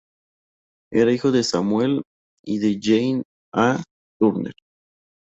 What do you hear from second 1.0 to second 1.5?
hijo de